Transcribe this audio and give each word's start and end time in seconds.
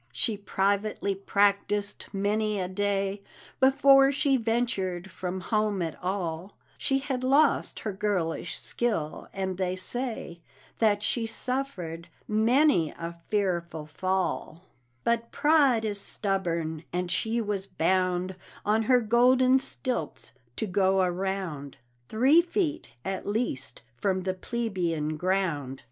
She 0.11 0.35
privately 0.35 1.13
practised 1.13 2.07
many 2.11 2.59
a 2.59 2.67
day 2.67 3.21
Before 3.59 4.11
she 4.11 4.35
ventured 4.35 5.11
from 5.11 5.41
home 5.41 5.79
at 5.83 5.95
all; 6.03 6.57
She 6.75 6.97
had 6.97 7.23
lost 7.23 7.81
her 7.81 7.93
girlish 7.93 8.57
skill, 8.57 9.27
and 9.31 9.59
they 9.59 9.75
say 9.75 10.41
That 10.79 11.03
she 11.03 11.27
suffered 11.27 12.07
many 12.27 12.89
a 12.89 13.21
fearful 13.29 13.85
fall; 13.85 14.63
But 15.03 15.31
pride 15.31 15.85
is 15.85 16.01
stubborn, 16.01 16.83
and 16.91 17.11
she 17.11 17.39
was 17.39 17.67
bound 17.67 18.35
On 18.65 18.81
her 18.81 19.01
golden 19.01 19.59
stilts 19.59 20.31
to 20.55 20.65
go 20.65 21.01
around, 21.03 21.77
Three 22.09 22.41
feet, 22.41 22.89
at 23.05 23.27
least, 23.27 23.83
from 23.97 24.21
the 24.21 24.33
plebeian 24.33 25.15
ground. 25.15 25.79